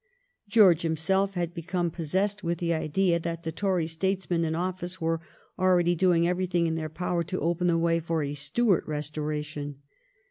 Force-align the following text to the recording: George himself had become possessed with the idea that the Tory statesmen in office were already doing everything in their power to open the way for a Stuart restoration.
George 0.49 0.81
himself 0.81 1.35
had 1.35 1.53
become 1.53 1.91
possessed 1.91 2.43
with 2.43 2.57
the 2.57 2.73
idea 2.73 3.19
that 3.19 3.43
the 3.43 3.51
Tory 3.51 3.85
statesmen 3.85 4.43
in 4.43 4.55
office 4.55 4.99
were 4.99 5.21
already 5.59 5.93
doing 5.93 6.27
everything 6.27 6.65
in 6.65 6.73
their 6.73 6.89
power 6.89 7.23
to 7.25 7.39
open 7.39 7.67
the 7.67 7.77
way 7.77 7.99
for 7.99 8.23
a 8.23 8.33
Stuart 8.33 8.87
restoration. 8.87 9.75